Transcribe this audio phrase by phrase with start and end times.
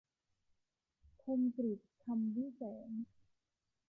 [1.23, 2.89] คมกฤษ คำวิแสง